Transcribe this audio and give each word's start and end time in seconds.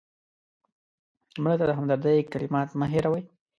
مړه 1.43 1.55
ته 1.59 1.65
د 1.67 1.71
همدردۍ 1.79 2.17
کلمات 2.31 2.69
مه 2.79 2.87
هېروه 2.93 3.21